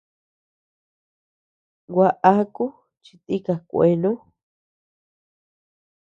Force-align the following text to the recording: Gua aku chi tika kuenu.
Gua 1.93 2.09
aku 2.31 2.65
chi 3.03 3.15
tika 3.25 3.55
kuenu. 3.69 4.11